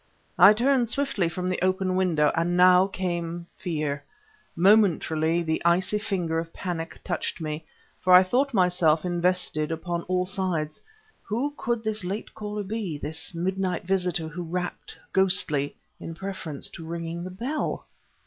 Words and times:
I 0.39 0.53
turned 0.53 0.89
swiftly 0.89 1.29
from 1.29 1.45
the 1.45 1.61
open 1.61 1.95
window; 1.95 2.31
and 2.35 2.57
now, 2.57 2.87
came 2.87 3.45
fear. 3.55 4.03
Momentarily, 4.55 5.43
the 5.43 5.61
icy 5.63 5.99
finger 5.99 6.39
of 6.39 6.51
panic 6.53 6.99
touched 7.03 7.39
me, 7.39 7.65
for 7.99 8.11
I 8.11 8.23
thought 8.23 8.51
myself 8.51 9.05
invested 9.05 9.71
upon 9.71 10.01
all 10.07 10.25
sides. 10.25 10.81
Who 11.21 11.53
could 11.55 11.83
this 11.83 12.03
late 12.03 12.33
caller 12.33 12.63
be, 12.63 12.97
this 12.97 13.35
midnight 13.35 13.85
visitor 13.85 14.27
who 14.27 14.41
rapped, 14.41 14.97
ghostly, 15.13 15.75
in 15.99 16.15
preference 16.15 16.71
to 16.71 16.83
ringing 16.83 17.23
the 17.23 17.29
bell? 17.29 17.85